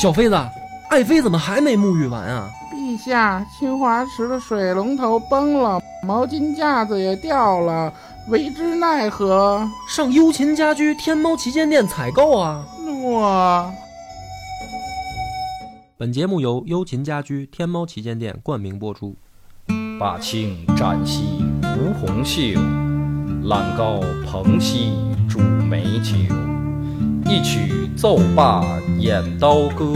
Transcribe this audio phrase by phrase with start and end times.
[0.00, 0.36] 小妃子，
[0.90, 2.48] 爱妃怎么还没沐浴完啊？
[2.72, 7.92] 陛下，清华池的水龙头崩了，毛巾架子也掉了，
[8.28, 9.68] 为之奈何？
[9.88, 12.64] 上优琴家居天猫旗舰店采购啊！
[12.86, 13.74] 诺。
[15.96, 19.16] 本节目由优琴家居天猫旗舰店冠名播出。
[19.98, 21.44] 霸清展兮
[21.76, 22.54] 吴红袖，
[23.42, 24.92] 揽高蓬兮
[25.28, 26.14] 煮美酒。
[27.30, 28.64] 一曲奏罢
[28.98, 29.92] 演刀歌，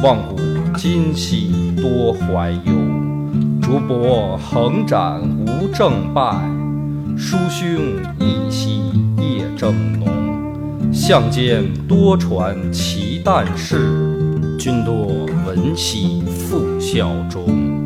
[0.00, 0.38] 望古
[0.76, 2.72] 今兮多怀忧。
[3.60, 6.48] 竹帛横展无正败，
[7.16, 7.66] 书兄
[8.20, 8.82] 一夕
[9.16, 10.08] 夜正浓。
[10.92, 17.77] 相间多传奇旦事，君多闻兮复效忠。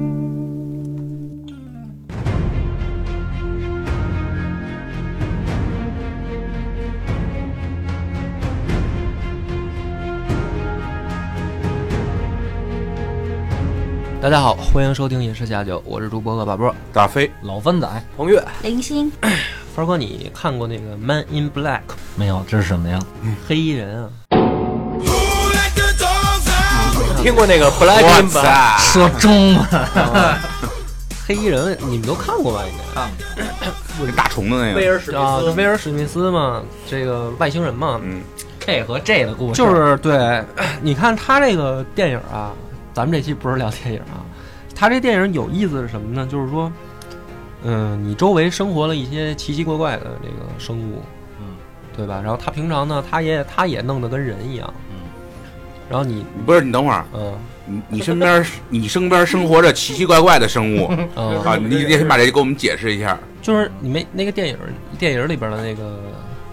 [14.22, 19.10] 大家好，欢迎收听《饮食下酒》，我是主播恶把波，大飞，老番仔，彭越，林星。
[19.74, 21.80] 帆哥，你看过那个《Man in Black》
[22.14, 22.40] 没有？
[22.46, 23.00] 这是什么呀？
[23.48, 24.08] 黑衣人啊。
[27.20, 28.78] 听过那个《Black in Black》？
[28.92, 29.66] 说中文。
[31.26, 32.62] 黑衣人，你们都看过吧？
[32.64, 33.10] 应该看
[33.98, 34.06] 过。
[34.06, 34.76] 那大虫子那个。
[34.76, 35.50] 威尔史密斯。
[35.56, 38.00] 威尔史密斯嘛，这个外星人嘛。
[38.00, 38.22] 嗯。
[38.60, 39.60] K 和 J 的故事。
[39.60, 40.40] 就是对，
[40.80, 42.52] 你看他这个电影啊。
[42.94, 44.20] 咱们这期不是聊电影啊，
[44.74, 46.26] 他这电影有意思是什么呢？
[46.30, 46.70] 就是说，
[47.62, 51.02] 嗯，你周围生活了一些奇奇怪怪的这个生物，
[51.40, 51.46] 嗯，
[51.96, 52.20] 对吧？
[52.22, 54.96] 然后他平常呢，他也他也弄得跟人一样，嗯。
[55.88, 57.34] 然后你不是你等会儿，嗯，
[57.66, 63.18] 你你身边你身边生活着奇奇怪怪的生物 啊，你你先把这给我们解释一下。
[63.42, 64.56] 就是你们那个电影
[64.98, 65.98] 电影里边的那个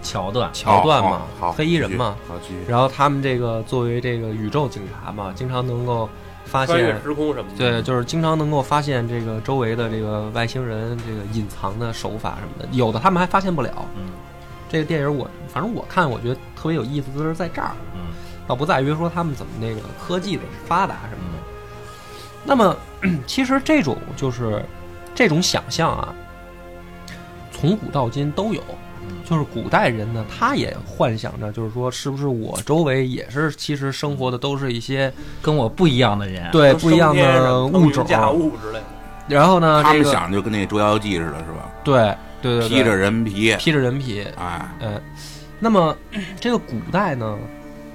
[0.02, 2.36] 桥段桥段嘛，好，黑衣人嘛，好，
[2.68, 6.10] 然后他们这个作为这个宇宙警察嘛，经常能够。
[6.50, 13.72] 发现时空什么的，对，就是经常能够发现这个周围的这个外星人这个隐藏的手法什么的，有的他们还发现不了。
[13.96, 14.10] 嗯，
[14.68, 18.08] 这个电影我反正我看，我觉得特别有意思，就是在这儿，嗯，
[18.48, 21.40] 倒不在于说他们怎么那个科技的发达什么的。
[22.44, 22.76] 那么，
[23.28, 24.64] 其实这种就是
[25.14, 26.14] 这种想象啊，
[27.52, 28.64] 从古到今都有。
[29.26, 35.12] 就是古代人呢，他也幻想着，就是说，是不是我周围也是，其实生活的都是一些
[35.42, 38.80] 跟我不一样的人，对，不一样的物种、物之类。
[39.28, 41.72] 然后呢，他们想就跟那《捉妖记》似的，是吧？
[41.84, 45.00] 对，对对，披着人皮，披着人皮，哎，嗯。
[45.60, 45.96] 那么，
[46.40, 47.38] 这个古代呢，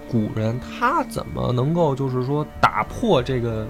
[0.09, 3.67] 古人他怎么能够就是说打破这个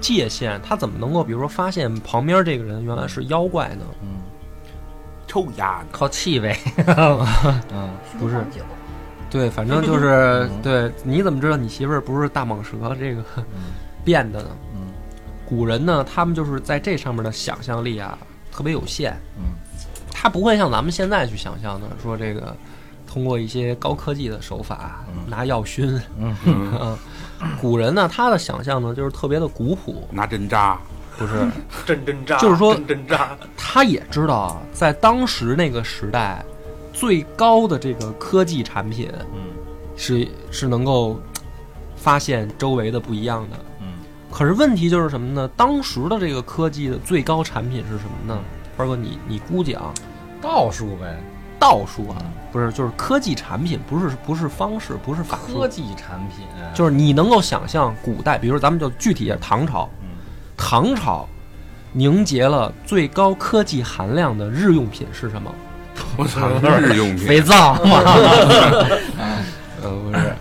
[0.00, 0.58] 界限？
[0.66, 3.84] 他怎么能够，比如说发现旁边这个人原来是妖怪呢？
[4.02, 4.08] 嗯。
[5.26, 6.56] 抽鸭靠气味，
[7.72, 8.44] 嗯，不是，
[9.30, 10.92] 对，反正就是对。
[11.02, 13.22] 你怎么知道你媳妇儿不是大蟒蛇这个
[14.04, 14.48] 变的呢？
[14.74, 14.92] 嗯，
[15.44, 18.16] 古人呢，他们就是在这上面的想象力啊，
[18.52, 19.12] 特别有限。
[19.36, 19.54] 嗯，
[20.10, 22.54] 他不会像咱们现在去想象的，说这个
[23.06, 26.00] 通过一些高科技的手法拿药熏。
[26.18, 26.36] 嗯
[26.80, 26.98] 嗯，
[27.60, 30.78] 古人呢，他的想象呢，就是特别的古朴，拿针扎。
[31.18, 31.48] 不是
[32.38, 32.76] 就是说。
[33.56, 36.44] 他也知道啊，在当时那个时代，
[36.92, 39.40] 最高的这个科技产品，嗯，
[39.96, 41.18] 是是能够
[41.96, 43.94] 发现周围的不一样的，嗯。
[44.30, 45.48] 可是问题就是什么呢？
[45.56, 48.40] 当时的这个科技的最高产品是什么呢？
[48.76, 49.92] 二哥，你你估计啊，
[50.40, 51.20] 道术呗，
[51.58, 52.16] 道术啊，
[52.52, 55.58] 不是，就是科技产品，不是不是方式，不是法术。
[55.58, 59.90] 科技产品就是你能够想象古代，比如咱们就具体唐朝。
[60.56, 61.28] 唐朝
[61.92, 65.54] 凝结了最高科技含量的日用品是什么？
[66.16, 66.48] 我操，
[66.80, 68.02] 日用品肥皂吗？
[69.82, 70.34] 呃，不是，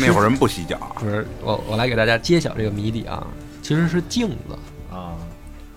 [0.00, 0.76] 那会儿人不洗脚。
[0.98, 3.24] 不是，我我来给大家揭晓这个谜底啊，
[3.62, 4.58] 其实是镜子
[4.92, 5.14] 啊，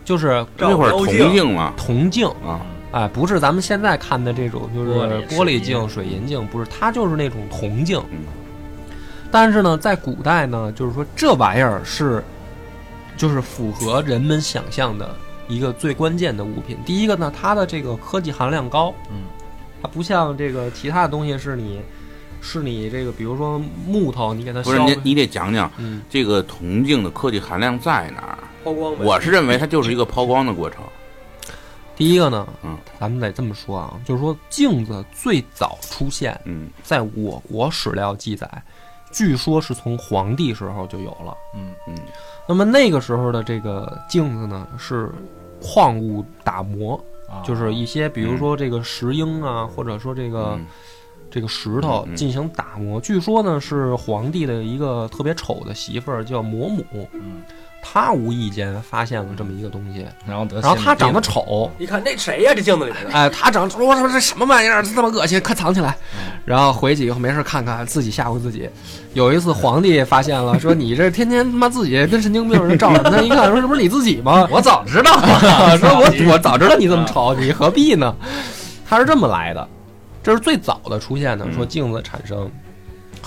[0.04, 2.62] 就是那会儿铜镜嘛，铜镜啊，
[2.92, 4.92] 哎，不是咱们现在看的这种，就是
[5.28, 8.02] 玻璃镜、水银镜，不是，它就是那种铜镜。
[9.30, 12.24] 但是呢，在古代呢，就是说这玩意儿是。
[13.18, 15.16] 就是符合人们想象的
[15.48, 16.78] 一个最关键的物品。
[16.86, 19.24] 第一个呢，它的这个科技含量高，嗯，
[19.82, 21.82] 它不像这个其他的东西是你，
[22.42, 28.38] 是你这个，比如说木头，你给它不是你，你得讲讲，嗯，这个铜镜的科技含量在哪儿？
[28.64, 30.82] 抛光，我是认为它就是一个抛光的过程。
[31.96, 38.50] 第一个呢，嗯，咱们得这么说啊，就是说镜子最早出现，嗯，在我国史料记载，
[39.12, 41.96] 据说是从皇帝时候就有了，嗯嗯。
[42.48, 45.10] 那么那个时候的这个镜子呢，是
[45.62, 47.04] 矿物打磨，
[47.44, 50.60] 就是一些比如说这个石英啊，或者说这个
[51.32, 52.16] 这个石头嗯嗯。
[52.16, 53.02] 进行打磨。
[53.02, 56.84] 据说呢是皇帝的一个特别丑的媳妇儿叫魔母，
[57.14, 57.42] 嗯，
[57.88, 62.52] 她无意间发现了这么一个东西，然后得然后他长得丑，一看那谁呀？
[62.56, 65.96] 这镜子里面的，哎，他长我说这什么玩意儿，这么恶心，快藏起来。
[66.44, 68.68] 然后回去以后没事看看，自己吓唬自己。
[69.14, 73.10] 有一次皇帝发现了，说你这天天他妈自己跟神经病似的照什么？
[73.12, 74.48] 他一看说这不是你自己吗？
[74.52, 75.14] 我早知道
[75.78, 78.14] 说我我早知道你这么丑，你何必呢？
[78.90, 79.66] 他是这么来的，
[80.24, 82.50] 这是最早的出现的，说镜子产生。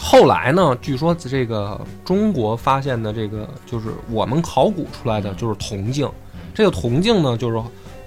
[0.00, 6.08] 后来呢，据说这个中国发现的这个就是我们考古出来的就是铜镜，
[6.54, 7.60] 这个铜镜呢就是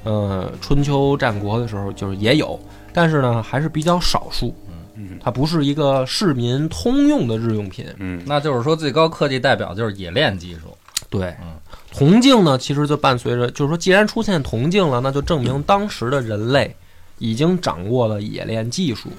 [0.04, 2.58] 呃春秋战国的时候就是也有，
[2.94, 4.56] 但是呢还是比较少数，
[4.96, 7.86] 嗯它不是一个市民通用的日用品。
[7.98, 10.76] 嗯那就是说最高科技代表就是冶炼技术。
[11.10, 11.60] 对嗯，
[11.92, 16.74] 铜镜呢，其实就伴随着，就是说，既然出现铜镜了，那就证明当时的人类
[17.18, 19.10] 已经掌握了冶炼技术。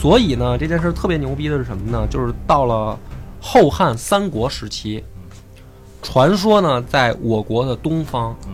[0.00, 2.06] 所以呢，这件事特别牛逼的是什么呢？
[2.08, 2.98] 就是到了
[3.38, 5.04] 后汉三国时期，
[6.00, 8.52] 传说呢，在我国的东方嗯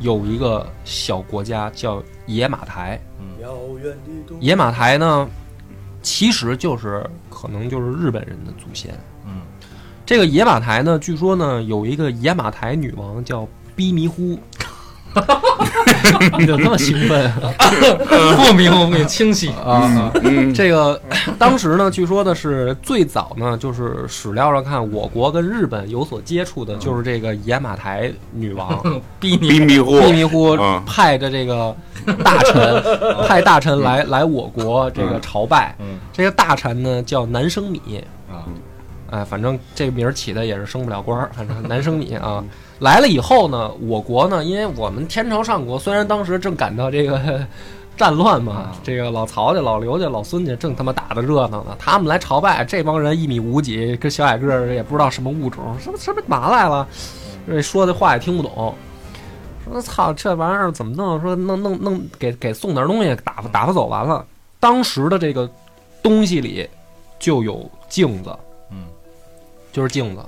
[0.00, 3.00] 有一个小国家叫野马台。
[3.40, 5.28] 遥远的东野马台呢，
[6.02, 8.92] 其实就是可能就是日本人的祖先。
[9.24, 9.42] 嗯，
[10.04, 13.46] 这个野马台呢，据说呢有一个野马台女王叫
[13.76, 14.36] 逼迷糊。
[16.38, 17.52] 你 怎么这么兴奋啊？
[18.36, 19.48] 不明不明清晰。
[19.64, 21.00] 啊，嗯这个
[21.38, 28.80] 当时呢，据说的是最早呢，就是史料上看，我国跟日本有所接触的，就是这个野马台女王
[29.20, 31.74] 逼你逼迷糊，逼迷糊嗯派着这个
[32.24, 32.82] 大臣，
[33.28, 35.74] 派大臣来来我国这个朝拜。
[35.80, 38.42] 嗯这个大臣呢叫南生米，啊，
[39.10, 42.42] 哎，反正这个名儿起的也是升不了官儿，反正南生米啊。
[42.78, 47.44] 来了以后呢，我国呢，因为我们天朝上国，虽然当时正赶到这个
[47.96, 56.86] 战乱嘛啊，这个老曹家、老刘家、老孙家正他妈打的热闹呢，他们来朝拜，这帮人一米五几，跟小矮个儿也不知道什么物种，什么什么嘛来了，
[57.48, 58.72] 这说的话也听不懂。
[59.64, 61.20] 说操，这玩意儿怎么弄？
[61.20, 64.24] 说弄弄弄，给给送点东西，打发打发走完了。
[64.60, 65.50] 当时的这个
[66.00, 66.68] 东西里
[67.18, 68.30] 就有镜子，
[68.70, 68.84] 嗯，
[69.72, 70.22] 就是镜子。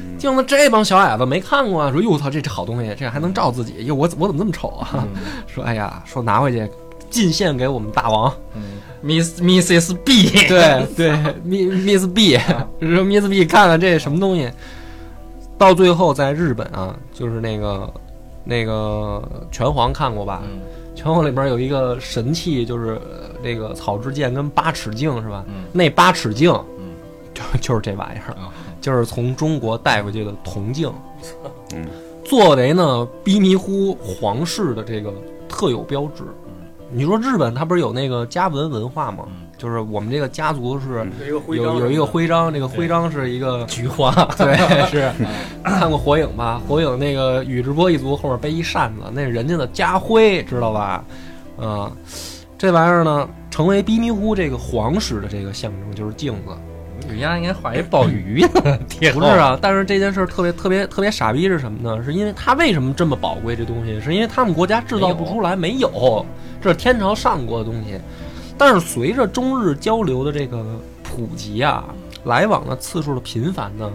[0.00, 3.84] 嗯镜子这帮小矮子没看过啊，说哟操，这这好东西，这还能照自己？
[3.86, 5.06] 哟，我我怎么这么丑啊？
[5.46, 6.68] 说哎呀，说拿回去
[7.10, 8.32] 进献给我们大王。
[8.54, 11.10] 嗯，Miss Mrs B，对 对
[11.44, 12.38] ，Miss Miss B，
[12.80, 14.50] 说 Miss B 看看这什么东西。
[15.56, 17.92] 到最后在日本啊，就是那个
[18.44, 19.20] 那个
[19.50, 20.42] 拳皇看过吧？
[20.44, 20.60] 嗯
[20.94, 25.44] 拳皇里边有一个神器，就是呃那个草之剑跟八尺镜是吧？
[25.48, 26.86] 嗯那八尺镜嗯
[27.32, 28.34] 就就是这玩意儿。
[28.34, 30.92] 啊，就是从中国带回去的铜镜，
[31.74, 31.86] 嗯，
[32.24, 35.12] 作为呢逼迷糊皇室的这个
[35.48, 36.24] 特有标志。
[36.90, 39.24] 你说日本它不是有那个家纹文化吗？
[39.28, 45.10] 嗯就是我们这个家族是有一个徽章，有有一个徽章，这个徽章是一个 菊花， 对 是
[45.64, 46.62] 看过火影吧？
[46.68, 51.04] 火影那个宇智波一族后面背一扇子，那是人家的家徽，知道吧？
[51.58, 51.90] 啊、
[52.56, 56.52] 这玩意儿呢，成为逼迷糊这个皇室的这个象征，就是镜子。
[57.08, 58.78] 人家应该画一鲍鱼呢，
[59.12, 62.02] 不是啊，但是这件事儿特别特别特别傻逼是什么呢？
[62.02, 63.54] 是因为它为什么这么宝贵？
[63.54, 66.24] 这东西是因为他们国家制造不出来，没有，
[66.60, 68.00] 这是天朝上国的东西。
[68.56, 70.64] 但是随着中日交流的这个
[71.04, 71.84] 普及啊，
[72.24, 73.88] 来往的次数的频繁呢，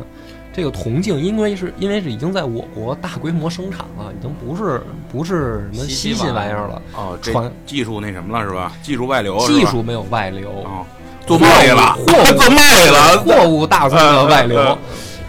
[0.54, 8.72] 这个铜镜因为是因为是已经在我国大规模生产了，已经不是不是什么稀奇玩意儿了，哦，这传技术那什么了是吧？
[8.82, 10.86] 技术外流，技术没有外流，哦，
[11.26, 14.78] 做贸易了，货物做卖了，货物大宗的外流嗯。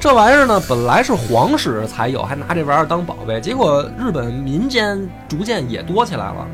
[0.00, 6.46] 这玩意儿呢，本来是皇室才有，还拿这玩意儿当宝贝，结果日本民间逐渐也多起来了。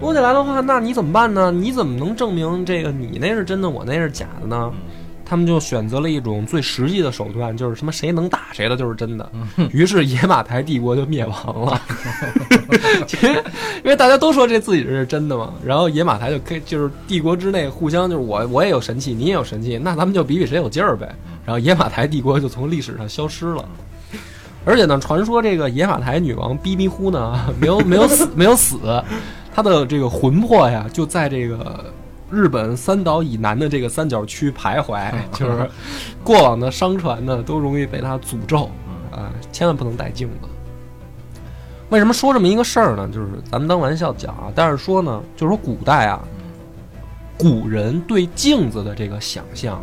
[0.00, 1.50] 多起来的话，那你怎么办呢？
[1.50, 4.70] 你怎么能证明这个你那是真的，我那是假的呢？
[5.28, 9.30] 他们就选择了一种最实际的手段，就是什么谁能打谁的就是真的。
[9.72, 11.82] 于是野马台帝国就灭亡了。
[13.06, 13.34] 其实，
[13.84, 21.14] 因为大家都说这自己是真的嘛，然后野马台就可以就是帝国之内互相就是我我也有神器，你也有神器，那咱们就比比谁有劲儿呗。
[21.44, 23.68] 然后野马台帝国就从历史上消失了。
[24.64, 28.78] 而且呢，传说这个野马台女王逼逼呼呢，没有没有死，没有死，
[29.54, 31.92] 她的这个魂魄呀，就在这个
[32.30, 35.68] 日本三岛以南的这个三角区徘徊， 就是
[36.22, 38.70] 过往的商船呢，都容易被它诅咒
[39.10, 40.48] 啊，千万不能带镜子。
[41.90, 43.08] 为什么说这么一个事儿呢？
[43.08, 46.20] 就是咱们当玩笑讲啊，但是说呢，就是说古代啊，
[47.38, 49.82] 古人对镜子的这个想象，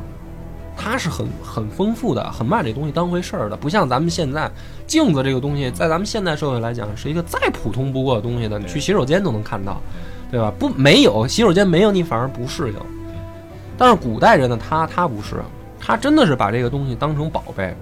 [0.78, 4.52] 它是很很丰富的，很把这东西当回事儿的，不像咱们现在
[4.86, 10.52] 镜子这个东西，在咱们现代社会来讲，是一个再普通不过的东西的，你去洗手间都能看到，对吧？
[10.60, 12.80] 不，没有洗手间没有你反而不适应。
[13.78, 15.44] 但是古代人呢，他他不是，
[15.80, 17.76] 他真的是把这个东西当成宝贝，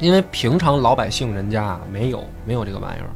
[0.00, 3.10] 因为平常老百姓人家啊没有没有这个玩意儿，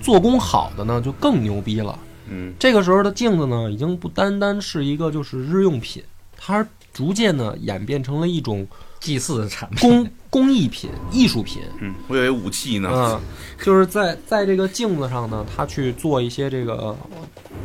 [0.00, 1.98] 做工好的呢就更牛逼了。
[2.26, 6.02] 嗯这个时候的镜子呢，已经不单单是一个就是日用品，
[6.36, 8.66] 它逐渐呢演变成了一种
[9.04, 11.60] 祭祀的产品，工工艺品、艺术品。
[11.80, 12.88] 嗯，我以为武器呢。
[12.90, 13.20] 嗯，
[13.62, 16.96] 就是在在这个镜子上呢，他去做一些这个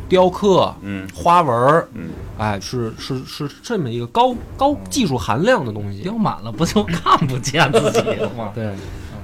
[0.06, 6.02] 雕刻、嗯花纹儿，嗯，哎，是是是这么一个高高技术含量的东西。
[6.02, 8.52] 雕满了不就看不见自己了吗？
[8.54, 8.74] 对，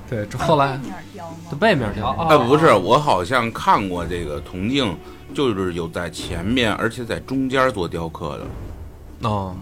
[0.08, 0.80] 对，这后来？
[1.50, 4.96] 的背面雕，哎，不是，我好像看过这个铜镜，
[5.34, 9.28] 就是有在前面，而且在中间做雕刻的。
[9.28, 9.54] 哦，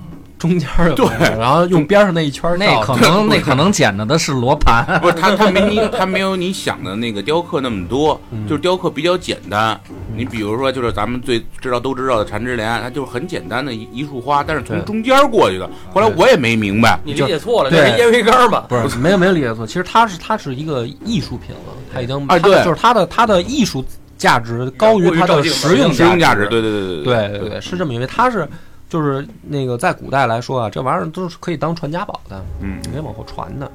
[0.44, 1.06] 中间儿有对。
[1.38, 8.46] 然后用边上那一圈儿那可能那可能捡着的是罗盘， 不是它它没你，他没有你想的那个雕刻那么多，嗯。
[8.46, 9.80] 就是雕刻比较简单。
[10.14, 15.68] 你比如说，就是咱们最知道都知道的缠枝莲，它就是很简单的一一束花，但是从中间过去的。
[15.92, 18.66] 后来我也没明白，你理解错了，这是烟灰缸吧？
[18.68, 23.84] 不是没有没有理解错，其实它是它是一个艺术品了，它已经它哎对就是它的它的艺术
[24.18, 27.38] 价值高于它的实用实用价值，值，对对对对对。
[27.40, 28.46] 对对，是这么因为它是
[28.88, 32.80] 就是那个在古代来说啊，这玩意儿都是可以当传家宝的，嗯。
[32.92, 33.70] 可以往后传的。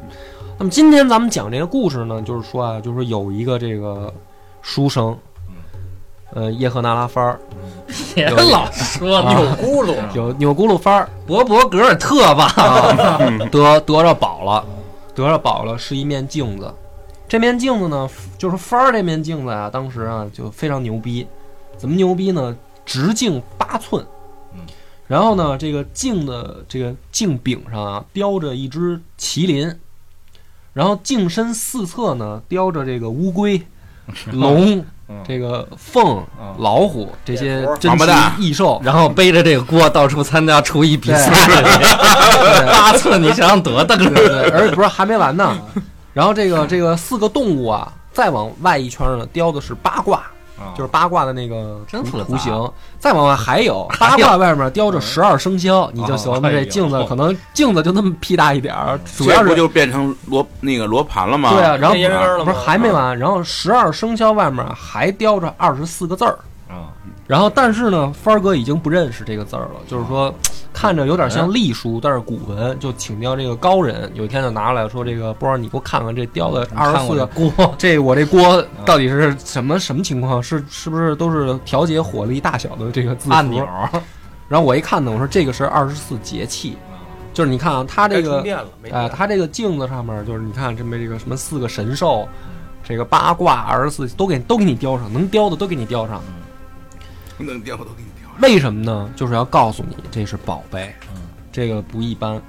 [0.58, 4.14] 那么今天咱们讲这个故事呢，就是说啊，就是说有一个这个
[4.62, 5.18] 书生，
[6.34, 7.40] 呃，叶赫那拉番儿。
[8.14, 12.54] 别老说啊扭咕噜，有钮咕噜番儿，博博格尔特吧，
[13.52, 14.64] 得得着宝了，
[15.16, 16.72] 得着宝了，是一面镜子。
[17.28, 21.28] 这面镜子呢，就是番儿这面镜子啊，当时啊就非常牛逼。
[21.78, 22.56] 怎么牛逼呢？
[22.86, 24.19] 直径八寸，嗯，
[25.10, 29.76] 然后呢，这个镜的这个镜柄上啊雕着一只麒麟，
[30.72, 33.60] 然后镜身四侧呢雕着这个乌龟、
[34.32, 35.26] 龙、嗯。
[35.28, 36.56] 这个凤、嗯。
[36.60, 38.36] 老虎这些珍奇王八蛋。
[38.38, 41.32] 异兽，然后背着这个锅到处参加厨艺比赛。
[42.72, 45.60] 八寸，你想想得大个而且不是还没完呢。
[46.14, 50.24] 然后这个这个四个动物啊，再往外一圈呢，雕的是八卦，
[50.76, 52.24] 就是八卦的那个图真复杂。
[52.26, 52.72] 图形。
[53.00, 56.60] 再往外还有八卦外面雕着十二生肖，你就喜欢哎呦。
[56.60, 61.52] 这镜子可能镜子就那么屁大一点儿，主要是这不就变成罗那个罗盘了吗？
[61.54, 66.38] 对啊，然后不是还没完，然后十二生肖外面还雕着二十四个字儿。
[66.70, 66.94] 啊，
[67.26, 70.32] 然后，但是呢，帆儿哥已经不认识这个字儿了，就是说，
[70.72, 74.10] 看着有点像隶书，但是古文，就请教这个高人。
[74.14, 80.42] 有一天就拿来说：“这个波儿，你给我看看这雕的二十四个锅， 这我这锅到底是什么什么情况？
[80.44, 83.34] 是是不是都是调节火力大小的这个字符？
[83.34, 83.68] 按钮，
[84.48, 86.78] 然后我一看呢，我说这个是二十四节气，
[87.34, 88.46] 就是你看啊，它这个
[88.92, 92.30] 哎、它这个镜子上面就是你看这么这个什么四个神兽，
[92.84, 96.22] 这个八卦二十四都给都给你雕上，能雕的都给你雕上。
[97.44, 98.30] 能雕都给你雕。
[98.42, 99.10] 为什么呢？
[99.16, 102.42] 就是要告诉你这是宝贝，嗯这个不一般。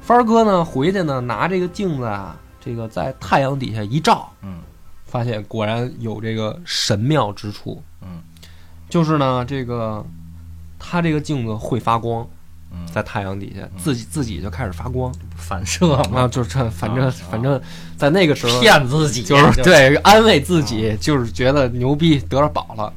[0.00, 4.58] 帆儿哥呢回去呢拿这个镜子啊，这个在太阳底下一照，嗯
[5.04, 7.82] 发现果然有这个神妙之处。
[8.02, 8.22] 嗯，
[8.88, 10.04] 就是呢这个
[10.78, 12.26] 它这个镜子会发光，
[12.72, 17.60] 嗯，在太阳底下自己自己就开始发光反射嘛，啊，就是这反正啊反正
[17.96, 22.92] 在那个时候骗自己，就是对安慰自己，就是觉得牛逼得了宝了。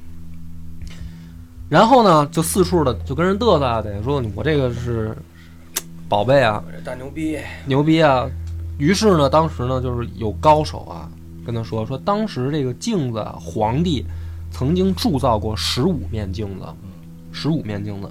[1.69, 5.15] 然后呢，就四处的就跟人嘚瑟啊，得说我这个是
[6.09, 8.27] 宝贝啊，大牛逼，牛逼啊。
[8.79, 11.09] 于是呢，当时呢，就是有高手啊
[11.45, 14.03] 跟他说说，当时这个镜子，皇帝
[14.51, 16.65] 曾经铸造过十五面镜子，
[17.31, 18.09] 十五面镜子。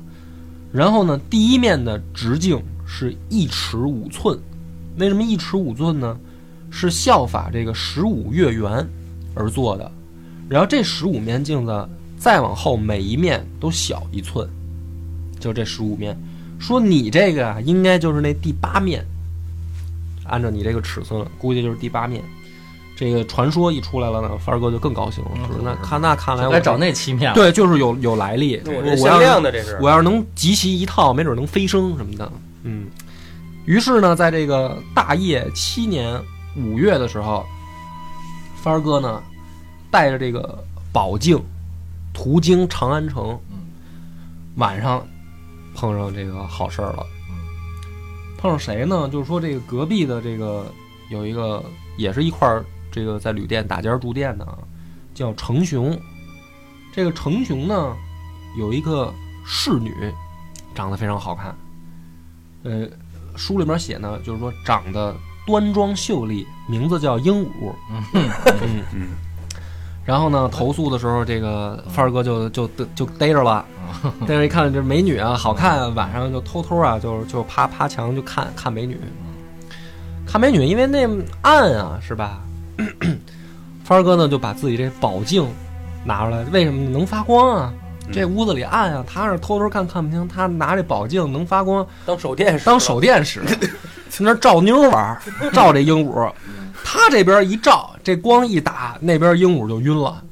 [0.71, 4.39] 然后呢，第一面的直径是一尺五寸，
[4.99, 6.17] 为什么一尺五寸呢？
[6.71, 8.87] 是效法这个十五月圆
[9.35, 9.91] 而做的。
[10.51, 11.89] 然后这十五面镜子
[12.19, 14.49] 再往后每一面都小一寸，
[15.39, 16.17] 就这十五面。
[16.59, 19.05] 说你这个啊，应该就是那第八面，
[20.25, 22.23] 按照你这个尺寸，估计就是第八面。
[22.97, 28.57] 这个传说一出来了呢，凡儿哥就更高兴了，嗯说那看那看来我该找那七面了，对，就是有有来历。
[28.67, 32.33] 我这限量的这是，我要是能集齐一套，没准能飞升什么的。
[32.65, 32.89] 嗯，
[33.67, 36.21] 于是呢，在这个大业七年
[36.57, 37.47] 五月的时候，
[38.61, 39.23] 帆儿哥呢
[39.93, 40.59] 带着这个
[40.93, 41.41] 宝镜
[42.19, 43.59] 途经长安城，嗯
[44.57, 45.07] 晚上
[45.73, 47.07] 碰上这个好事儿了。
[47.31, 47.37] 嗯
[48.37, 49.09] 碰上谁呢？
[49.09, 50.67] 就是说这个隔壁的这个
[51.11, 51.65] 有一个
[51.97, 54.59] 也是一块儿这个在旅店打尖儿住店的啊，
[55.15, 55.97] 叫程雄。
[56.93, 57.97] 这个程雄呢
[58.59, 59.15] 有一个
[59.47, 59.95] 侍女，
[60.75, 61.57] 长得非常好看。
[62.65, 62.89] 呃，
[63.37, 67.73] 书里面写呢，就是说长得端庄秀丽，名字叫鹦鹉。
[67.93, 69.09] 嗯嗯嗯
[70.09, 73.63] 然后呢，投诉的时候，这个范儿哥就就就就逮着了，
[74.27, 78.99] 逮着一看这美女啊，好看啊，晚上就偷偷啊，就就趴趴墙就看看美女，
[80.27, 81.07] 看美女，因为那
[81.43, 82.41] 暗啊，是吧？
[83.85, 85.47] 范儿哥呢就把自己这宝镜
[86.07, 87.71] 拿出来，为什么能发光啊？
[88.11, 93.43] 这屋子里暗啊，他是偷偷看看不清，他拿这宝镜能发光，当手电使，当手电使，
[94.09, 95.21] 去那照妞玩，
[95.53, 96.33] 照这鹦鹉。
[96.83, 100.25] 他这边一照，这光一打，那边鹦鹉就晕了，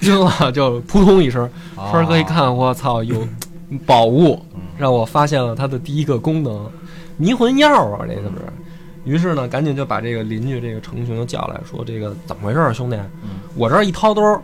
[0.00, 1.48] 晕了就扑通一声。
[1.74, 3.26] 帆儿哥一看，我操，有
[3.86, 4.38] 宝物，
[4.76, 6.70] 让我发现了它的第一个功能，
[7.16, 8.34] 迷魂药啊，这个是。
[9.04, 12.98] 于是呢，赶紧就把这个邻居这个程雄叫来说：“这个怎么回事啊，兄弟？
[13.56, 14.38] 我这儿一掏兜儿，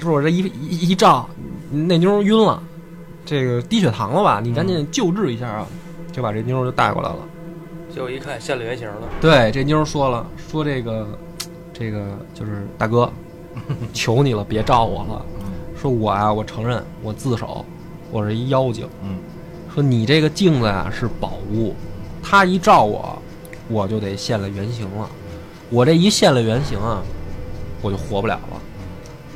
[0.00, 0.38] 是我这一
[0.68, 1.30] 一一照，
[1.70, 2.60] 那妞儿晕了，
[3.24, 4.40] 这个低血糖了吧？
[4.42, 5.64] 你赶紧救治一下啊！”
[6.10, 7.18] 就把这妞儿就带过来了。
[7.88, 11.06] 结果一看现了原形了，对，这妞儿说了，说这个，
[11.72, 13.10] 这个就是大哥，
[13.92, 15.24] 求你了，别照我了。
[15.80, 17.64] 说我啊，我承认我自首，
[18.10, 18.88] 我是一妖精。
[19.02, 19.16] 嗯，
[19.74, 21.74] 说你这个镜子呀是宝物，
[22.22, 23.20] 他一照我，
[23.68, 25.08] 我就得现了原形了。
[25.70, 27.02] 我这一现了原形啊，
[27.80, 28.60] 我就活不了了，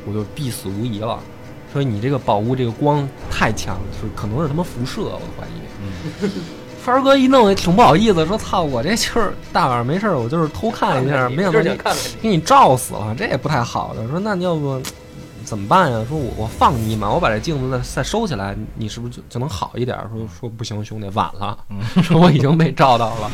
[0.07, 1.19] 我就必死无疑了。
[1.73, 6.31] 说你这个宝物这个光太强，是可能是他妈辐射，我怀疑。
[6.87, 14.07] 帆儿哥一弄也挺不好意思，说：“操，我这就是大晚上没事儿，我就是偷看一下，没想到你看看你，给你照死了，这也不太好的。
[14.07, 14.81] 说那你要不
[15.43, 16.05] 怎么办呀？
[16.07, 19.97] 说我我放你一马，我把这镜子再再收起来，你是不是就就能好一点？
[20.13, 21.57] 说说不行，兄弟，晚了，
[22.01, 23.29] 说我已经被照到了。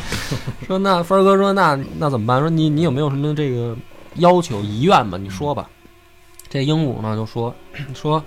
[0.66, 2.40] 说那帆儿哥说那那怎么办？
[2.40, 3.76] 说你你有没有什么这个
[4.16, 5.16] 要求遗愿吧？
[5.16, 5.70] 你说吧。
[6.48, 7.54] 这鹦鹉呢就说
[7.94, 8.20] 说。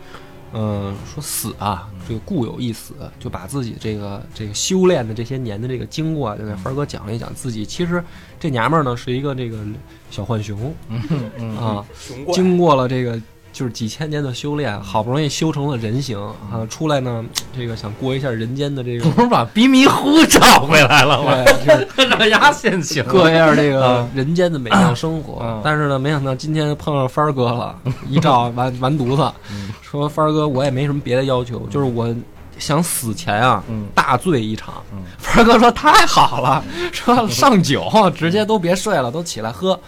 [0.54, 7.34] 嗯，说死啊，这个固有一死，就把自己这个这个修炼的这些年的这个经过，就给凡儿哥讲了一讲。
[7.34, 8.04] 自己其实
[8.40, 9.60] 这娘们儿呢是一个这个
[10.10, 10.74] 小浣熊。
[11.60, 11.86] 啊，
[12.34, 13.22] 经过了这个
[13.58, 16.16] 就是几千年的修炼，好不容易修成了人形
[16.52, 17.26] 啊，出来呢，
[17.58, 21.44] 这个想过一下人间的这个不是把鼻迷糊找回来了吗？
[21.66, 25.40] 对，就是 让丫现形过一下这个人间的美妙生活。
[25.42, 27.76] 嗯但是呢，没想到今天碰上帆儿哥了，
[28.08, 29.32] 一照 完完犊子，
[29.82, 32.16] 说帆儿哥我也没什么别的要求，就是我
[32.60, 34.76] 想死前啊、嗯大醉一场。
[34.94, 39.80] 嗯帆儿哥说太好了，说上酒直接都别睡了，都起来喝。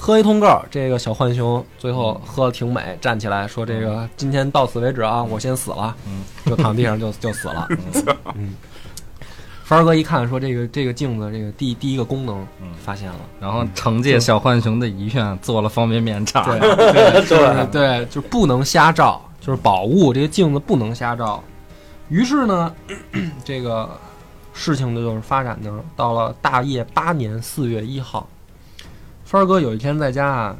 [0.00, 7.68] 喝一通够，这个小浣熊最后喝的挺美，站起来说：“这个今天到此为止啊，我先死了。”嗯就躺地上就 就死了。
[8.34, 8.56] 嗯，
[9.62, 16.44] 帆儿哥一看说：“这个这个镜子，这个第第一个功能嗯发现了。”然后惩戒小浣熊的遗愿，做了方便面茶。
[16.44, 21.44] 对对 就是对，就不能瞎照，就是宝物这个镜子不能瞎照。
[22.08, 22.74] 于是呢，
[23.44, 23.88] 这个
[24.54, 28.26] 事情呢就是发展的到了大业八年四月一号，
[29.30, 30.56] 帆儿哥有一天在家啊，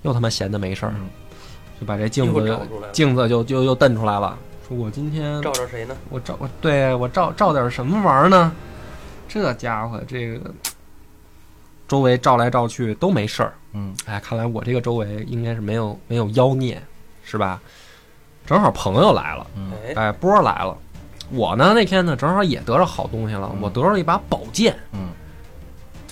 [0.00, 1.06] 又他妈闲的没事儿，嗯
[1.78, 2.58] 就把这镜子
[2.92, 5.94] 镜子就就又瞪出来了，说我今天照着谁呢？
[6.08, 8.50] 我照我对我照照点什么玩意儿呢？
[9.28, 10.50] 这家伙这个
[11.86, 13.52] 周围照来照去都没事儿。
[13.72, 16.82] 嗯哎，看来我这个周围应该是没有没有妖孽，
[17.22, 17.60] 是吧？
[18.46, 20.74] 正好朋友来了，嗯哎，哎，波儿来了。
[21.30, 25.08] 我呢那天呢正好也得着好东西了，嗯我得着一把宝剑，嗯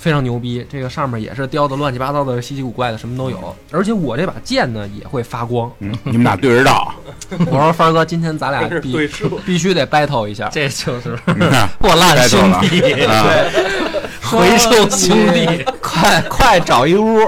[0.02, 0.66] 非常牛逼。
[0.68, 3.56] 这个上面也是雕的乱七八糟的、稀奇古怪的，什么都有。
[3.70, 5.70] 而且我这把剑呢也会发光。
[5.78, 6.92] 嗯你们俩对着照，
[7.46, 9.08] 我说凡儿哥，今天咱俩 必，
[9.46, 10.48] 必须得 battle 一下。
[10.48, 11.16] 这就是
[11.78, 13.24] 破烂兄弟，啊，
[14.20, 15.64] 回收兄弟。
[15.80, 17.20] 快快找一屋，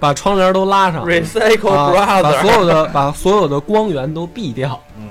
[0.00, 4.80] 把窗帘都拉上，recycle 啊，把 所 brother，有的把所有的光源都避掉。
[4.98, 5.08] 嗯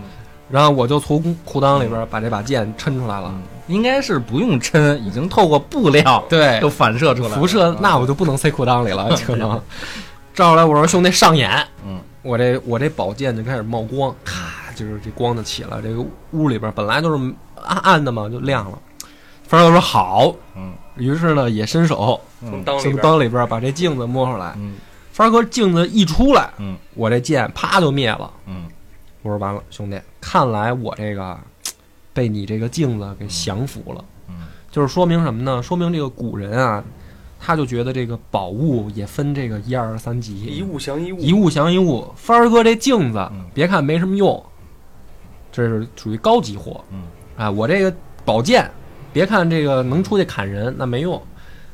[0.49, 3.33] 然后我就从裤裆里边把这把剑抻出来了。
[3.67, 7.35] 应该是不用抻，已经透过布料 对都，反射出来了。
[7.35, 9.61] 辐射那我就不能塞裤裆里了， 可能。
[10.33, 11.49] 照来我说兄弟上眼，
[11.85, 15.81] 嗯，我这我这宝剑就开始冒光，咔，就是这光就起了。
[15.81, 18.77] 这个屋里边本来就是暗暗的嘛，就亮了。
[19.47, 24.53] 帆儿哥说好，嗯于是呢也伸手从裆里边裆里边把这镜子摸出来。
[24.57, 24.75] 嗯
[25.11, 28.29] 帆儿哥镜子一出来，嗯我这剑啪就灭了。
[28.45, 28.65] 嗯
[29.23, 31.35] 我说完了，兄弟，看来我这个
[32.17, 34.03] 被你这个镜子给降服了。
[34.29, 34.35] 嗯
[34.71, 35.61] 就是说明什么呢？
[35.61, 36.83] 说明这个古人啊，
[37.39, 42.11] 他就觉得这个宝物也分这个一二三级一，物降一物，一物降一物。
[42.15, 44.43] 帆儿哥这镜子嗯，别看没什么用，
[45.51, 46.83] 这是属于高级货。
[46.91, 47.03] 嗯，
[47.37, 48.69] 啊，我这个宝剑，
[49.13, 51.19] 别看这个能出去砍人，那没用，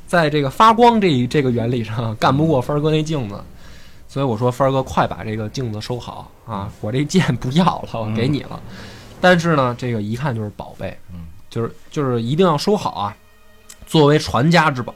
[0.05, 3.35] 在这个发光这一这个原理上干不过帆儿哥那镜子。
[4.07, 6.71] 所以我说，帆儿哥，快把这个镜子收好啊！
[6.79, 8.61] 我这剑不要了，我给你了。
[9.23, 13.15] 但是呢，这个一看就是宝贝，嗯，就是就是一定要收好啊，
[13.85, 14.93] 作为传家之宝。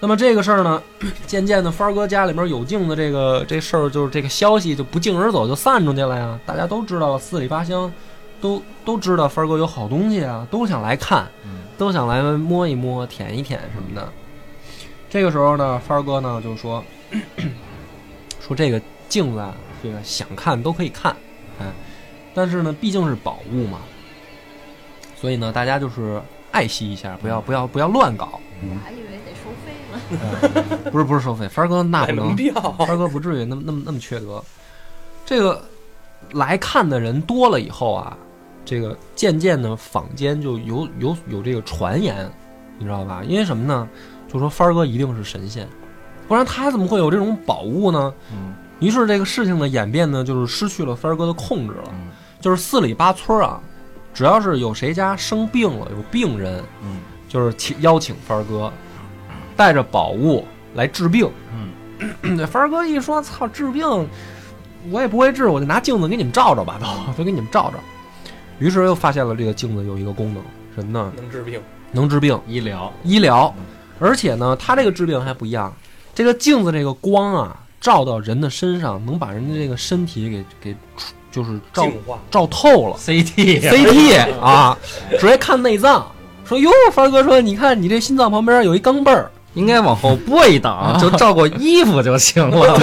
[0.00, 0.82] 那么这个事儿呢，
[1.24, 6.36] 渐渐的，帆儿哥家里面有镜子，这个这事儿就是这个消息就不胫而走，就散出去了呀。
[6.44, 7.92] 大家都知道了，四里八乡
[8.40, 11.28] 都都知道帆儿哥有好东西啊，都想来看，
[11.78, 14.12] 都想来摸一摸、舔一舔什么的。
[15.08, 16.82] 这个时候呢，帆儿哥呢就说
[18.44, 21.14] 说这个镜子啊，这个想看都可以看，
[21.60, 21.66] 哎，
[22.40, 23.80] 但是呢，毕竟是宝物嘛，
[25.14, 26.18] 所以呢，大家就是
[26.52, 28.40] 爱惜一下，不要不要不要乱搞。
[28.62, 30.88] 我还以为得收费呢。
[30.90, 34.42] 不是不是收费，帆儿哥那不能买门，票，帆儿哥不至于那么那么那么缺德。
[35.26, 35.62] 这个
[36.32, 38.16] 来看的人多了以后啊，
[38.64, 42.26] 这个渐渐的坊间就有有有这个传言，
[42.78, 43.22] 你知道吧？
[43.22, 43.86] 因为什么呢？
[44.32, 45.68] 就说帆儿哥一定是神仙，
[46.26, 48.14] 不然他怎么会有这种宝物呢？
[48.32, 51.90] 嗯于是这个事情的演变呢，就是失去了帆儿哥的控制了。
[51.92, 52.08] 嗯
[52.40, 53.60] 就是四里八村啊，
[54.14, 58.72] 只要是有谁家生病了，有病人，嗯就是请邀请帆儿哥，
[59.56, 61.30] 带着宝物来治病。
[61.52, 63.86] 嗯，对，帆儿哥一说，操，治病
[64.90, 67.78] 我也不会治，我就拿镜子给你们照照吧，都都给你们照照。
[68.58, 70.42] 于是又发现了这个镜子有一个功能，
[70.74, 71.12] 什么呢？
[71.16, 71.60] 能治病。
[71.92, 73.52] 能治病，医疗医疗，
[73.98, 75.72] 而且呢，它这个治病还不一样，
[76.14, 80.76] 这个镜子这个光啊，照到人的身上，能把人的这个身体给给
[81.30, 81.86] 就是照，
[82.30, 82.96] 照透了。
[82.96, 84.76] CT CT 啊，
[85.18, 86.06] 直接看内脏。
[86.44, 92.76] 说哟，凡哥说，你看你这心脏旁边有一钢镚儿，应该往后拨一档，就照过衣服就行了。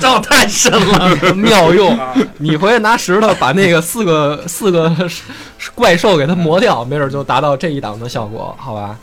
[0.00, 1.98] 照太深了，妙用。
[2.38, 4.90] 你回去拿石头把那个四个四个
[5.74, 8.96] 怪兽给它磨掉，没准就达到这一档的效果，好吧？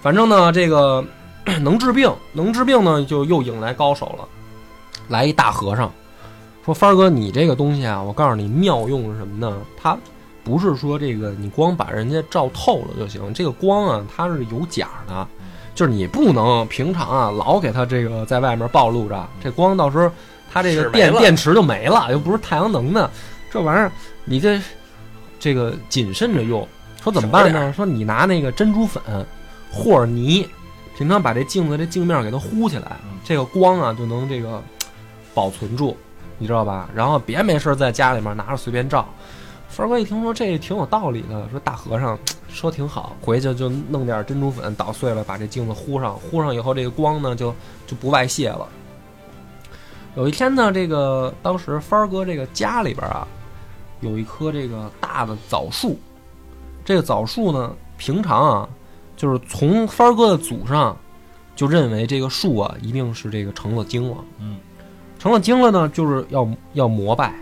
[0.00, 1.04] 反正呢，这个
[1.62, 4.24] 能治病，能治病呢，就又引来高手了。
[5.08, 5.92] 来一大和尚，
[6.66, 9.56] 说帆儿哥，你这个东西啊，我告诉你妙用是什么呢？
[9.80, 9.96] 它
[10.42, 15.24] 不是说这个你光把人家照透了就行，这个光啊，它是有假的。
[15.76, 20.10] 就是你不能平常啊老给它这个在外面暴露着，这光到时候
[20.52, 23.08] 它这个电电池就没了，又不是太阳能的，
[23.48, 23.92] 这玩意儿
[24.24, 24.60] 你这
[25.38, 26.66] 这个谨慎着用。
[27.00, 27.72] 说怎么办呢？
[27.74, 29.00] 说你拿那个珍珠粉
[29.70, 30.48] 和着泥，
[30.98, 34.60] 平常把这镜子这镜面给它糊起来，嗯这个光啊就能这个
[35.32, 35.96] 保存住，
[36.38, 36.88] 你知道吧？
[36.94, 39.06] 然后别没事在家里面拿着随便照。
[39.68, 42.18] 帆哥一听说这挺有道理的，说大和尚
[42.48, 47.54] 说挺好，回去就弄点珍珠粉捣碎了，把这镜子糊上，糊上以后这个光呢就
[47.86, 48.66] 就不外泄了。
[50.14, 53.26] 有一天呢，这个当时帆哥这个家里边啊，
[54.00, 55.98] 有一棵这个大的枣树，
[56.84, 58.68] 这个枣树呢，平常啊，
[59.14, 60.96] 就是从帆哥的祖上
[61.54, 64.56] 就认为这个树啊一定是这个成了精了，嗯，
[65.26, 67.34] 成了精了呢，就是要要膜拜，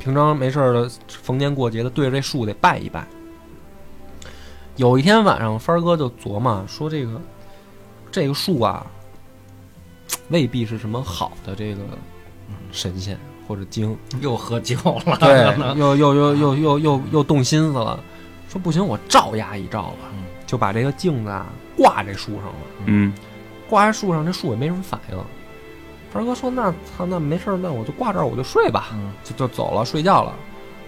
[0.00, 3.06] 平常没事的逢年过节的对着这树得拜一拜。
[4.74, 7.20] 有一天晚上，帆儿哥就琢磨说：“这个
[8.10, 8.84] 这个树啊，
[10.30, 11.82] 未必是什么好的这个
[12.72, 15.16] 神仙或者精， 又喝酒了。
[15.20, 18.00] 对，又又又又又又又动心思了，
[18.48, 22.54] 说不行，我照压一照吧，嗯就把这个镜子啊挂这树上了。
[22.86, 23.12] 嗯
[23.68, 25.18] 挂在树上，这树也没什么反应。
[26.10, 28.88] 帆哥说：“那他，那没事儿，那我就挂这儿，我就睡吧。
[28.94, 30.34] 嗯就就走了，睡觉了。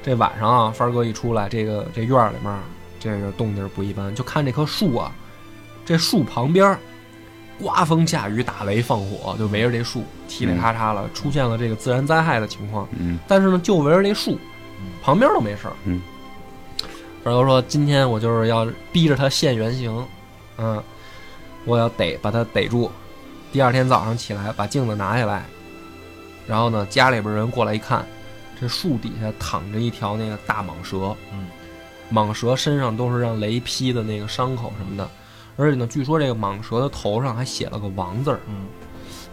[0.03, 2.55] 这晚上啊，帆儿哥一出来，这个这院儿里面
[2.99, 5.13] 这个动静不一般，就看这棵树啊，
[5.85, 6.79] 这树旁边儿
[7.63, 12.89] 刮风下雨、打雷放火，就围着这树噼里咔嚓了，出现了这个自然灾害的情况。
[12.99, 14.39] 嗯但是呢，就围着这树，
[15.03, 15.75] 旁边都没事儿。
[15.85, 16.01] 嗯，
[17.23, 20.07] 帆儿哥说：“今天我就是要逼着他现原形，
[20.57, 20.83] 嗯，
[21.67, 22.91] 我要逮把他逮住。
[23.53, 25.45] 第二天早上起来，把镜子拿下来，
[26.47, 28.07] 然后呢，家里边人过来一看，
[28.61, 31.47] 这树底下躺着一条那个大蟒蛇，嗯，
[32.13, 35.09] 蟒蛇身上都是让雷劈的那个伤口什么的，
[35.57, 38.41] 而且呢，据说这个蟒蛇的头上还写了个王字儿。
[38.49, 38.67] 嗯，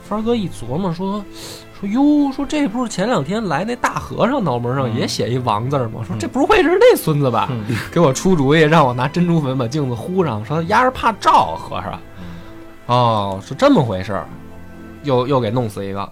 [0.03, 1.23] 帆哥一琢磨说。”
[1.80, 6.01] 说哟，说这不是前两天来那大和尚脑门上也写一王字儿吗？
[6.08, 7.49] 说这不会是那孙子吧？
[7.51, 11.99] 嗯给我出主意，让我拿珍珠粉把镜子糊上，说丫是怕照和尚。
[12.88, 14.28] 哦，是这么回事儿，
[15.04, 16.10] 又又给弄死一个。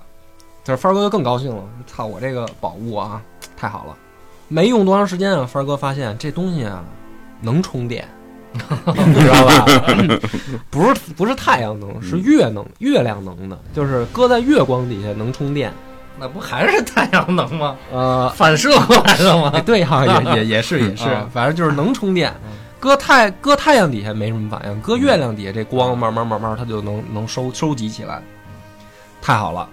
[0.64, 3.22] 这帆儿哥就更高兴了，操我这个宝物啊，
[3.56, 3.96] 太好了！
[4.48, 6.84] 没用多长时间啊，帆儿哥发现这东西啊
[7.42, 8.08] 能充电，
[8.54, 9.66] 你知道吧？
[10.72, 15.72] 不是不是太阳能，是月能，月亮能的，就是搁在月光底下能充电。
[16.18, 17.76] 那不还是太阳能吗？
[17.92, 19.62] 呃，反射过来的哎吗？
[19.66, 22.52] 对哈、也也也是也是啊，反正就是能充电嗯。
[22.86, 28.22] 搁太搁太阳底下没什么反应，搁月亮底下这光慢慢慢慢它就能能收收集起来，
[29.24, 29.68] 太好了。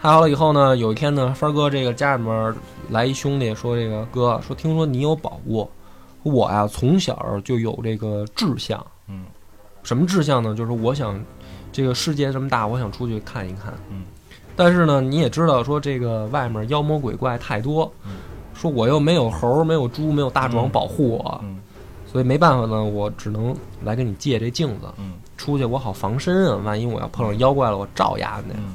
[0.00, 2.54] 太好了以后呢，有一天呢，帆哥这个家里面
[2.88, 5.68] 来一兄弟说：“这个哥说听说你有宝物，
[6.22, 9.26] 我呀从小就有这个志向，嗯，
[9.82, 10.54] 什么志向呢？
[10.54, 11.22] 就是我想
[11.70, 13.74] 这个世界这么大，我想出去看一看。
[13.90, 14.04] 嗯，
[14.56, 17.92] 但是呢，你也知道说这个外面妖魔鬼怪太多，
[18.54, 20.70] 说我又没有猴，没有猪，没有大壮嗯。
[20.70, 21.58] 保护我，嗯
[22.12, 28.54] 所以没办法呢，我只能来跟你借这镜子，嗯出去我好防身啊，万一我要碰上妖怪了，我照压那。
[28.54, 28.74] 嗯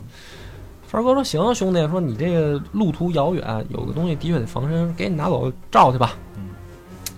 [0.90, 6.48] 凡儿哥说：“行啊，兄弟，说你这个路途遥远，有个东西的确得防身，给你拿走照去吧。”嗯，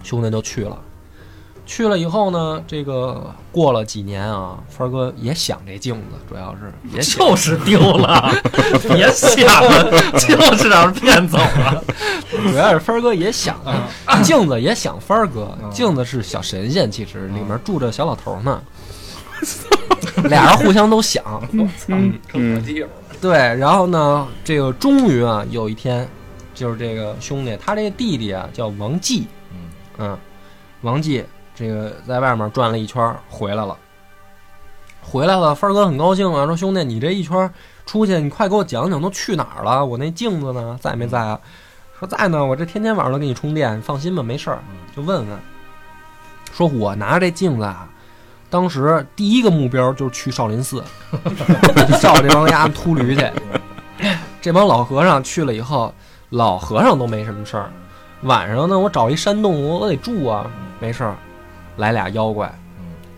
[0.04, 0.82] 兄弟就去了。
[1.70, 8.34] 去了以后呢，这个过了几年啊，凡儿哥也想这镜子，主要是也就是丢了，
[8.90, 11.84] 别想了，就是让人骗走了。
[12.32, 13.88] 主要是帆儿哥也想啊，
[14.24, 18.60] 镜子也想帆儿哥，镜子是小神仙，其实里面住着小老头呢，
[20.28, 21.70] 俩人互相都想，嗯。
[22.34, 22.64] 嗯。
[23.22, 26.10] 对，然后呢，这个终于啊，有一天，
[26.56, 29.28] 就是这个兄弟，他这个弟弟啊叫王继，
[30.00, 30.18] 嗯，
[30.82, 31.24] 王继
[31.60, 33.76] 这个在外面转了一圈回来了，
[35.02, 37.54] 回来了，范儿哥很高兴啊，说兄弟，你这一圈
[37.86, 39.86] 出去，你快给我讲讲都去哪儿了？
[39.86, 41.38] 我那镜子呢，在没在啊？
[42.00, 44.60] 说在呢，我这天天晚上都给你充电，你放心吧，没事儿，
[44.96, 45.38] 就问问。
[46.54, 47.90] 说我拿着这镜子啊，
[48.50, 50.82] 当时第一个目标就是去少林寺，
[52.00, 53.30] 照这帮丫秃驴去。
[54.40, 55.94] 这帮老和尚去了以后，
[56.30, 57.70] 老和尚都没什么事儿。
[58.22, 61.18] 晚上呢，我找一山洞，我我得住啊，没事儿。
[61.80, 62.54] 来俩妖怪，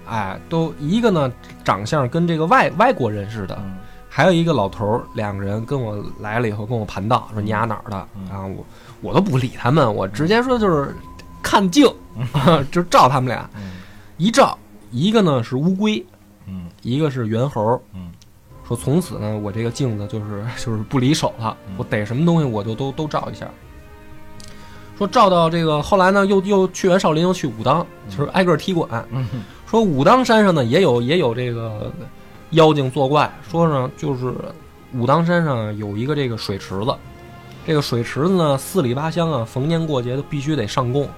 [0.08, 1.32] 哎，都一个呢
[1.64, 3.62] 长相跟这个外外国人似的，
[4.08, 7.98] 还有一个老头儿，两个人跟我来了以后跟我盘道，说你俩哪儿的？
[8.32, 8.46] 啊？
[8.46, 8.66] 我
[9.02, 10.96] 我都不理他们，我直接说就是
[11.42, 11.86] 看镜，
[12.72, 13.50] 就照他们俩，
[14.18, 14.58] 一照
[14.92, 16.06] 一个呢是乌龟，
[16.46, 16.68] 嗯。
[16.84, 18.12] 一个是猿猴，嗯，
[18.68, 23.48] 说从此呢我这个镜子就是 就是不离手了，我逮什么东西我就都都照一下。
[25.02, 29.04] 说照到这个后来呢，又又去完少林，又去武当，就是挨个踢馆。
[29.66, 31.92] 说武当山上呢也有也有这个
[32.52, 34.32] 妖精作怪，说呢就是
[34.94, 36.94] 武当山上有一个这个水池子，
[37.66, 41.10] 这个水池子呢四里八乡啊，逢年过节都必须得上供，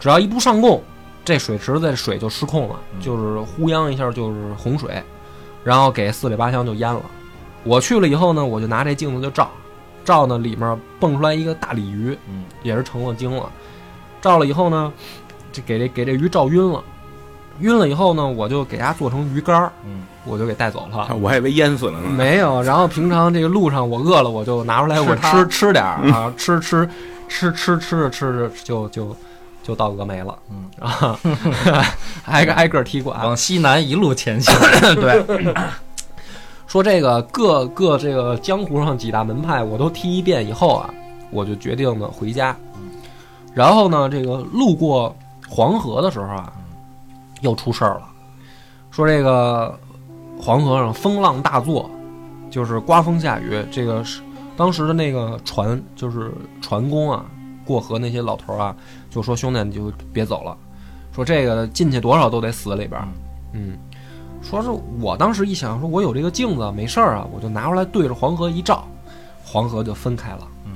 [0.00, 0.82] 只要一不上供，
[1.22, 5.02] 这水池子的水就失控了，就是呼泱一下就是洪水，
[5.62, 7.02] 然后给四里八乡就淹了。
[7.62, 9.50] 我去了以后呢，我就拿这镜子就照，
[10.04, 13.50] 照呢里面蹦出来一个大鲤鱼，嗯也是成了精了。
[14.20, 14.92] 照了以后呢，
[15.52, 16.82] 就给这给这鱼照晕了，
[17.60, 21.14] 晕了以后呢，我就给它做成鱼干儿，嗯我就给带走了。
[21.16, 22.08] 我还以为淹死了呢。
[22.08, 26.88] 没有，然后平常这个路上我饿了，我就拿出来我吃吃点儿啊，吃吃
[27.28, 29.16] 吃吃吃着吃着就就
[29.64, 31.18] 就到峨眉了，嗯啊，
[32.26, 34.54] 挨个挨个踢馆，往西南一路前行。
[34.94, 35.24] 对，
[36.72, 40.88] 说这个各各这个江湖上几大门派我都踢一遍以后啊，
[41.30, 42.56] 我就决定呢回家。
[43.52, 45.14] 然后呢，这个路过
[45.46, 46.50] 黄河的时候啊，
[47.42, 48.08] 又出事儿了。
[48.90, 49.78] 说这个
[50.40, 51.90] 黄河上风浪大作，
[52.50, 54.22] 就是刮风下雨，这个是
[54.56, 56.32] 当时的那个船就是
[56.62, 57.26] 船工啊，
[57.66, 58.74] 过河那些老头儿啊，
[59.10, 60.56] 就说兄弟你就别走了，
[61.14, 63.06] 说这个进去多少都得死里边儿，
[63.52, 63.76] 嗯。
[64.42, 64.68] 说是
[65.00, 68.86] 我当时一想，说我有这个镜子没事儿啊，我就拿出来对着黄河一照，
[69.44, 70.72] 黄河就分开了，嗯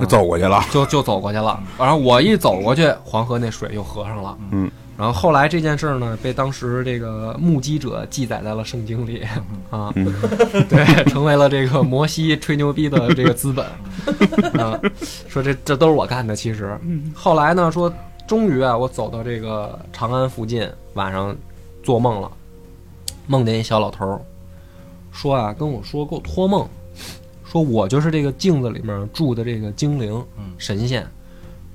[0.00, 0.62] 就走过去了。
[0.70, 1.62] 就就走过去了。
[1.78, 4.36] 然后我一走过去，黄河那水又合上了。
[4.50, 9.26] 嗯，然后后来这件事儿呢，被当时这个目击者记载在了圣经里
[9.70, 9.92] 啊，
[10.68, 13.64] 对，成为了这个摩西吹牛逼的这个资本
[14.62, 14.78] 啊，
[15.28, 16.36] 说这这都是我干的。
[16.36, 16.78] 其实
[17.14, 17.92] 后来呢，说
[18.26, 21.34] 终于啊，我走到这个长安附近，晚上
[21.82, 22.30] 做梦了。
[23.30, 24.20] 梦见一小老头儿，
[25.12, 26.66] 说啊，跟我说给我托梦，
[27.44, 30.20] 说我就是这个镜子里面住的这个精灵
[30.58, 31.06] 神仙，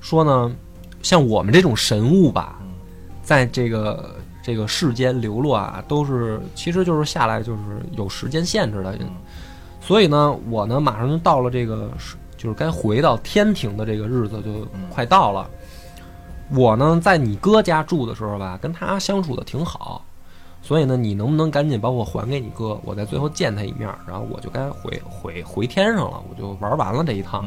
[0.02, 0.54] 说呢，
[1.02, 2.60] 像我们这种神物吧，
[3.24, 7.60] 在这个这个世间流落啊，都是其实就是下来就是
[7.94, 9.00] 有时间限制的，
[9.80, 11.90] 所以呢，我呢马上就到了这个
[12.36, 15.50] 就是该回到天庭的这个日子就快到了。
[16.52, 20.05] 我呢在你哥家住的时候吧，跟他相处的挺好。
[20.66, 22.76] 所以呢，你能不能赶紧把我还给你哥？
[22.84, 27.46] 我在最后见他一面，然后我就该回回回天上了，我就玩完了这一趟。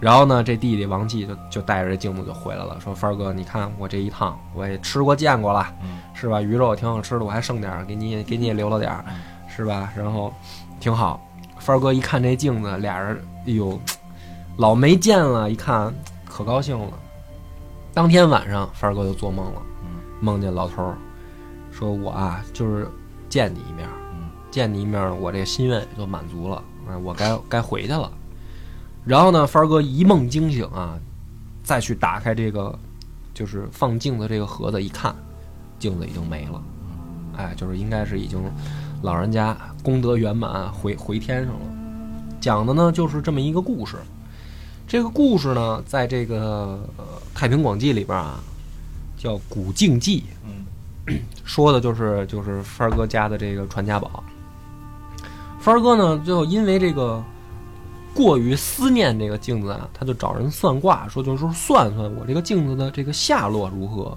[0.00, 5.66] 然后呢，这弟弟王继就就带着这镜子就回来了，说：“帆儿哥，你看我这一趟我也吃过见过了，
[6.14, 6.40] 是吧？
[6.40, 9.04] 鱼肉挺好吃的，我还剩点儿，给你给你也留了点儿，
[9.46, 9.92] 是吧？
[9.94, 10.32] 然后
[10.80, 11.20] 挺好。”
[11.60, 13.78] 帆儿哥一看这镜子，俩人哎呦，
[14.56, 16.92] 老没见了，一看可高兴了。
[17.92, 19.60] 当天晚上，帆儿哥就做梦了，
[20.20, 20.96] 梦见老头儿。
[21.76, 22.88] 说我啊，就是
[23.28, 23.88] 见你一面，
[24.50, 26.56] 见你一面，我这个心愿也就满足了，
[26.88, 28.10] 啊，我该该回去了。
[29.04, 30.96] 然后呢，帆儿哥一梦惊醒啊，
[31.64, 32.78] 再去打开这个
[33.34, 35.14] 就是放镜子这个盒子，一看，
[35.78, 36.62] 镜子已经没了。
[37.36, 38.40] 哎，就是应该是已经
[39.02, 41.60] 老人家功德圆满回回天上了。
[42.40, 43.96] 讲的呢就是这么一个故事。
[44.86, 48.38] 这个故事呢，在这个、呃太平广记》里边啊，
[49.16, 50.20] 叫《古镜记》。
[50.46, 50.63] 嗯，
[51.44, 54.22] 说的就是就是帆儿哥家的这个传家宝。
[55.60, 57.22] 帆儿哥呢，最后因为这个
[58.14, 64.16] 过于思念这个镜子啊，他就找人算卦，说就是说算算我这个镜子的这个下落如何。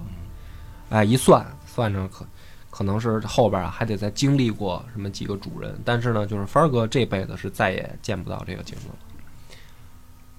[0.90, 2.24] 哎，一算算着可
[2.70, 8.94] 可能是后边啊还得再经历过什么几个主人，但是呢，就是帆儿哥这辈子是再也见不到这个镜子了。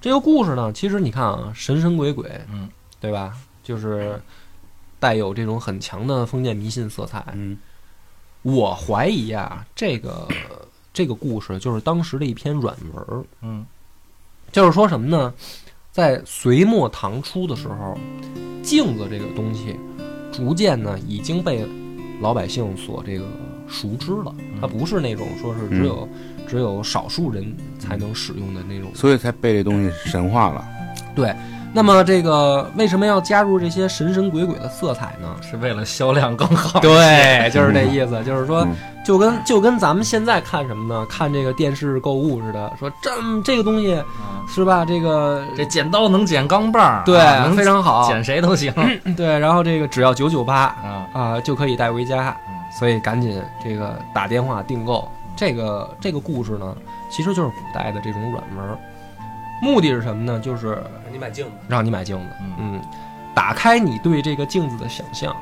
[0.01, 3.33] 这个故事呢，其实你看啊，神神鬼鬼，嗯，对吧？
[3.61, 4.19] 就是
[4.99, 7.23] 带有这种很强的封建迷信色彩。
[7.33, 7.57] 嗯，
[8.41, 10.27] 我怀疑啊，这个
[10.93, 13.65] 这个故事就是当时的一篇软文儿，嗯，
[14.51, 15.33] 就是说什么呢？
[15.91, 17.97] 在隋末唐初的时候，
[18.61, 19.75] 镜子这个东西
[20.31, 21.67] 逐渐呢已经被
[22.21, 23.25] 老百姓所这个
[23.67, 26.07] 熟知了，它不是那种说是只有、
[26.47, 28.91] 只有少数人才能使用的那种。
[28.93, 30.67] 所以才被这东西神化了。
[31.15, 31.35] 对，
[31.71, 35.27] 那么这个为什么要加入这些神神鬼鬼的色彩呢？
[35.41, 36.79] 是为了销量更好。
[36.79, 41.05] 对， 就是这意思，就是说嗯，就跟就跟咱们现在看什么呢？
[41.07, 43.11] 看这个电视购物似的，说这
[43.43, 44.83] 这个东西啊，是吧？
[44.83, 48.73] 这个这剪刀能剪钢棒儿，对啊能非常好剪谁都行
[49.15, 51.07] 对，然后这个只要九九八啊。
[51.13, 55.09] 啊就可以带回家，嗯所以赶紧这个打电话订购。
[55.35, 56.75] 这个这个故事呢，
[57.09, 58.77] 其实就是古代的这种软文儿，
[59.61, 60.39] 目的是什么呢？
[60.39, 62.81] 就是你买镜子，让你买镜子，嗯嗯，
[63.35, 65.35] 打开你对这个镜子的想象。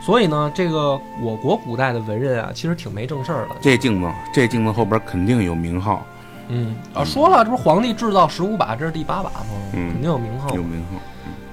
[0.00, 3.56] 所以呢，这个我国古代的文人啊，其实挺没正事儿的。
[3.60, 6.04] 这镜子，这镜子后边肯定有名号，
[6.48, 9.46] 嗯啊，说了，这不是皇帝制造十五把，这是第八把吗？
[9.72, 10.54] 嗯肯定有名号。
[10.54, 11.00] 有名号。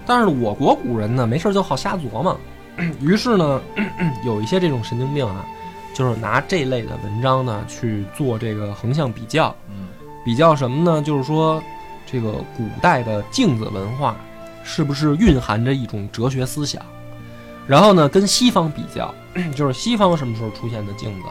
[0.06, 2.38] 但是我国古人呢，没事就好瞎琢磨，
[3.00, 3.62] 于是呢，
[4.26, 5.45] 有一些这种神经病啊，
[5.93, 9.81] 就是拿这类的文章呢去做这个横向比较，嗯
[10.24, 11.02] 比较什么呢？
[11.02, 11.62] 就是说，
[12.06, 14.16] 这个古代的镜子文化
[14.64, 16.82] 是不是蕴含着一种哲学思想？
[17.68, 19.14] 然后呢，跟西方比较，
[19.56, 21.28] 就是西方什么时候出现的镜子，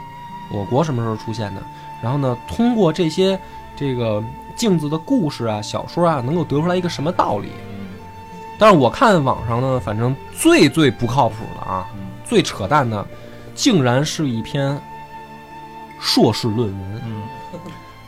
[0.51, 1.61] 我国什么时候出现的？
[2.01, 3.39] 然后呢，通过这些
[3.75, 4.23] 这个
[4.55, 7.49] 镜子的故事啊、小说啊，能够得出来一个什么道理？
[8.57, 13.05] 但是我看网上呢，反正最最不靠谱的啊，嗯最扯淡的，
[13.55, 14.79] 竟然是一篇
[15.99, 17.01] 硕士论文。
[17.05, 17.23] 嗯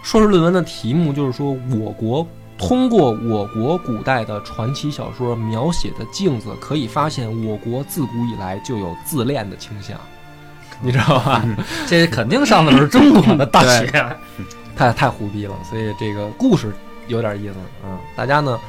[0.03, 9.97] 硕士论文的题目就是说，我国通过我国古代的传奇小说描写的镜子，可以发现我国自古以来就有自恋的倾向，
[10.83, 11.43] 你知道吧？
[11.87, 13.87] 这肯定上的是中国的大学。
[14.75, 16.73] 太太胡逼了，所以这个故事
[17.07, 17.55] 有点意思
[17.87, 18.59] 啊、大家呢，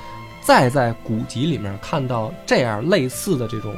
[0.42, 3.74] 再在古籍里面看到这样类似的这种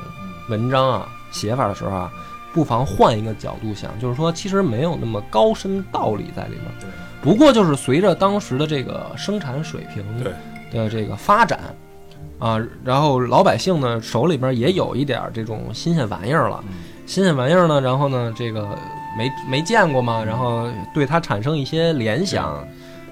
[0.48, 2.10] 文章啊、写法的时候啊，
[2.52, 6.62] 不妨换一个角度想，就是说，其实没有那么高深道理在里面。
[7.26, 10.04] 对，不过就是随着当时的这个生产水平
[10.70, 11.58] 的这个发展
[12.38, 16.62] 啊，然后老百姓呢手里边也有一点这种新鲜玩意儿了。
[16.68, 16.74] 嗯
[17.06, 18.76] 新鲜玩意儿呢，然后呢，这个
[19.16, 22.66] 没没见过嘛，然后对它产生一些联想，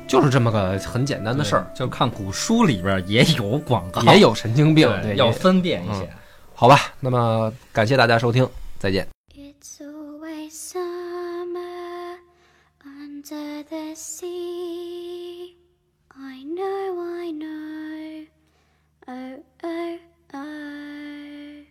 [0.09, 1.65] 就是这么个很简单的事儿。
[1.77, 6.11] 就看古书里边也有广告，也有神经病，对，对要分辨一些。
[6.57, 6.93] 好吧。
[6.99, 8.45] 那么感谢大家收听，
[8.81, 9.07] 再见。
[14.05, 15.57] The.
[16.11, 18.27] I know, I know.
[19.09, 19.99] Oh, oh,
[20.35, 21.65] oh.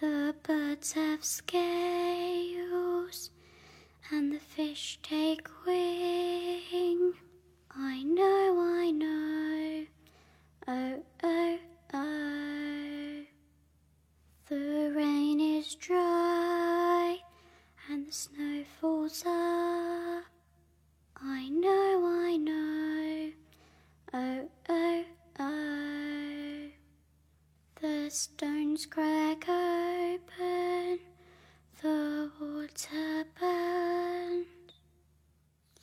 [0.00, 2.50] The birds have scales
[4.10, 7.14] and the fish take wing.
[7.74, 9.86] I know, I know.
[10.68, 11.58] Oh, oh,
[11.94, 13.24] oh.
[14.48, 17.18] The rain is dry
[17.88, 19.24] and the snow falls.
[28.10, 30.98] Stones crack open,
[31.80, 34.46] the water burns,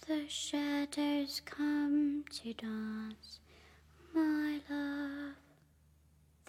[0.05, 3.39] the shadows come to dance,
[4.13, 5.35] my love.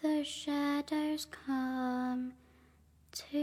[0.03, 2.33] The shadows come
[3.13, 3.39] to